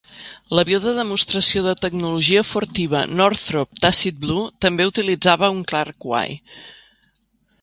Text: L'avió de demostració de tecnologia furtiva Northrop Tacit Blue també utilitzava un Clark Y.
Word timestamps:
L'avió 0.59 0.77
de 0.85 0.93
demostració 0.99 1.61
de 1.67 1.73
tecnologia 1.83 2.43
furtiva 2.53 3.03
Northrop 3.19 3.83
Tacit 3.85 4.19
Blue 4.25 4.49
també 4.67 4.89
utilitzava 4.93 5.55
un 5.59 5.65
Clark 5.75 6.11
Y. 6.15 6.39